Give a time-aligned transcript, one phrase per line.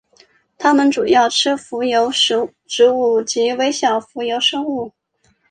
[0.57, 2.11] 它们主要吃浮游
[2.65, 4.91] 植物及微小浮游生物。